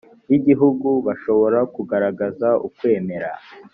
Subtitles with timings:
[0.29, 3.31] y igihugu bashobora kugaragaza ukwemera